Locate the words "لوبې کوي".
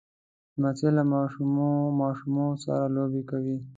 2.95-3.57